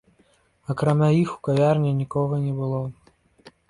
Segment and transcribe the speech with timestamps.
[0.75, 2.85] Акрамя іх у кавярні нікога не было.